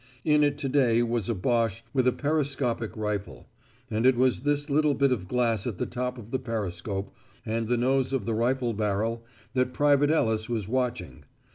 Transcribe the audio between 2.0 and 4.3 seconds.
a periscopic rifle; and it